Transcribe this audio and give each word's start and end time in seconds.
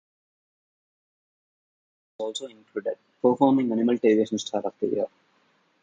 A 2.19 2.23
later 2.23 2.33
acronym 2.33 2.33
was 2.41 2.41
also 2.41 2.47
included: 2.47 2.97
Performing 3.21 3.71
Animal 3.71 3.99
Television 3.99 4.39
Star 4.39 4.61
of 4.65 4.73
the 4.79 4.87
Year. 4.87 5.05